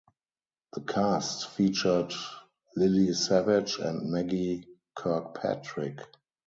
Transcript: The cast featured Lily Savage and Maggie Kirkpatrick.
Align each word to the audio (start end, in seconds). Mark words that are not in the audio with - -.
The 0.73 0.81
cast 0.81 1.49
featured 1.49 2.11
Lily 2.75 3.13
Savage 3.13 3.77
and 3.77 4.09
Maggie 4.09 4.65
Kirkpatrick. 4.95 5.99